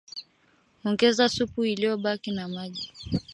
Ongeza 0.85 1.25
supu 1.35 1.65
iliyobaki 1.65 2.31
na 2.31 2.47
maji 2.47 2.87